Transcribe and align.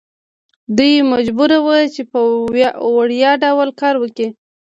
دوی 0.77 0.95
مجبور 1.11 1.51
وو 1.63 1.75
چې 1.93 2.01
په 2.11 2.19
وړیا 2.97 3.31
ډول 3.43 3.69
کار 3.81 3.95
وکړي. 3.99 4.27